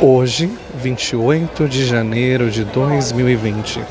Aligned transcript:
Hoje, 0.00 0.48
28 0.76 1.68
de 1.68 1.84
janeiro 1.84 2.52
de 2.52 2.62
2020. 2.62 3.82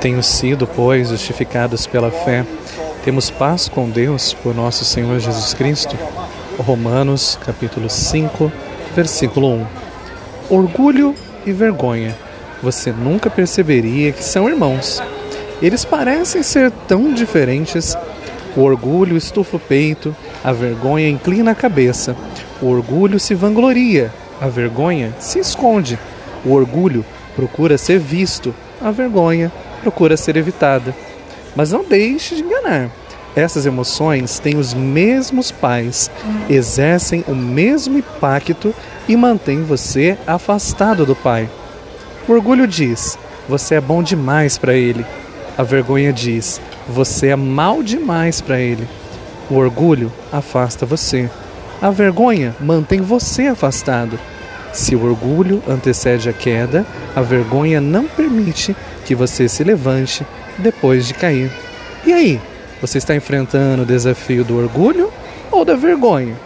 Tenho 0.00 0.20
sido, 0.20 0.66
pois, 0.66 1.10
justificados 1.10 1.86
pela 1.86 2.10
fé. 2.10 2.44
Temos 3.04 3.30
paz 3.30 3.68
com 3.68 3.88
Deus 3.88 4.34
por 4.34 4.52
nosso 4.52 4.84
Senhor 4.84 5.20
Jesus 5.20 5.54
Cristo. 5.54 5.96
Romanos, 6.58 7.38
capítulo 7.46 7.88
5, 7.88 8.50
versículo 8.96 9.48
1. 9.54 9.66
Orgulho 10.50 11.14
e 11.46 11.52
vergonha. 11.52 12.16
Você 12.60 12.90
nunca 12.90 13.30
perceberia 13.30 14.10
que 14.10 14.24
são 14.24 14.48
irmãos. 14.48 15.00
Eles 15.62 15.84
parecem 15.84 16.42
ser 16.42 16.72
tão 16.88 17.14
diferentes. 17.14 17.96
O 18.56 18.62
orgulho 18.62 19.16
estufa 19.16 19.56
o 19.56 19.60
peito, 19.60 20.16
a 20.42 20.50
vergonha 20.50 21.08
inclina 21.08 21.52
a 21.52 21.54
cabeça. 21.54 22.16
O 22.60 22.66
orgulho 22.66 23.20
se 23.20 23.34
vangloria, 23.34 24.10
a 24.40 24.48
vergonha 24.48 25.14
se 25.18 25.38
esconde. 25.38 25.98
O 26.44 26.52
orgulho 26.52 27.04
procura 27.34 27.76
ser 27.78 27.98
visto, 27.98 28.54
a 28.80 28.90
vergonha 28.90 29.52
procura 29.82 30.16
ser 30.16 30.36
evitada. 30.36 30.94
Mas 31.54 31.72
não 31.72 31.84
deixe 31.84 32.36
de 32.36 32.42
enganar. 32.42 32.90
Essas 33.34 33.66
emoções 33.66 34.38
têm 34.38 34.56
os 34.56 34.72
mesmos 34.72 35.50
pais, 35.50 36.10
exercem 36.48 37.22
o 37.28 37.34
mesmo 37.34 37.98
impacto 37.98 38.74
e 39.06 39.14
mantêm 39.14 39.62
você 39.62 40.16
afastado 40.26 41.04
do 41.04 41.14
pai. 41.14 41.48
O 42.26 42.32
orgulho 42.32 42.66
diz: 42.66 43.18
você 43.48 43.76
é 43.76 43.80
bom 43.80 44.02
demais 44.02 44.58
para 44.58 44.74
ele. 44.74 45.04
A 45.56 45.62
vergonha 45.62 46.12
diz: 46.12 46.60
você 46.88 47.28
é 47.28 47.36
mal 47.36 47.82
demais 47.82 48.40
para 48.40 48.58
ele. 48.58 48.88
O 49.50 49.54
orgulho 49.54 50.12
afasta 50.32 50.84
você. 50.84 51.30
A 51.80 51.90
vergonha 51.90 52.56
mantém 52.58 53.00
você 53.00 53.46
afastado. 53.46 54.18
Se 54.76 54.94
o 54.94 55.02
orgulho 55.02 55.62
antecede 55.66 56.28
a 56.28 56.34
queda, 56.34 56.84
a 57.16 57.22
vergonha 57.22 57.80
não 57.80 58.04
permite 58.04 58.76
que 59.06 59.14
você 59.14 59.48
se 59.48 59.64
levante 59.64 60.24
depois 60.58 61.06
de 61.06 61.14
cair. 61.14 61.50
E 62.04 62.12
aí, 62.12 62.38
você 62.78 62.98
está 62.98 63.16
enfrentando 63.16 63.84
o 63.84 63.86
desafio 63.86 64.44
do 64.44 64.58
orgulho 64.58 65.10
ou 65.50 65.64
da 65.64 65.74
vergonha? 65.74 66.36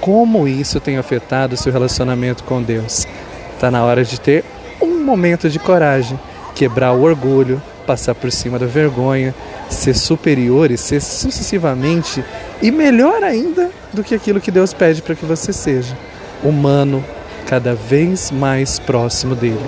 Como 0.00 0.48
isso 0.48 0.80
tem 0.80 0.98
afetado 0.98 1.56
seu 1.56 1.72
relacionamento 1.72 2.42
com 2.42 2.60
Deus? 2.60 3.06
Está 3.54 3.70
na 3.70 3.84
hora 3.84 4.04
de 4.04 4.18
ter 4.18 4.44
um 4.82 5.04
momento 5.04 5.48
de 5.48 5.60
coragem, 5.60 6.18
quebrar 6.56 6.92
o 6.92 7.02
orgulho, 7.02 7.62
passar 7.86 8.16
por 8.16 8.32
cima 8.32 8.58
da 8.58 8.66
vergonha, 8.66 9.32
ser 9.68 9.94
superior 9.94 10.72
e 10.72 10.76
ser 10.76 11.00
sucessivamente 11.00 12.24
e 12.60 12.72
melhor 12.72 13.22
ainda 13.22 13.70
do 13.92 14.02
que 14.02 14.16
aquilo 14.16 14.40
que 14.40 14.50
Deus 14.50 14.74
pede 14.74 15.00
para 15.02 15.14
que 15.14 15.24
você 15.24 15.52
seja. 15.52 15.96
Humano, 16.42 17.04
cada 17.50 17.74
vez 17.74 18.30
mais 18.30 18.78
próximo 18.78 19.34
dele. 19.34 19.58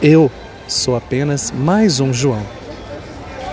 Eu 0.00 0.30
sou 0.66 0.96
apenas 0.96 1.50
mais 1.50 2.00
um 2.00 2.10
João. 2.10 2.61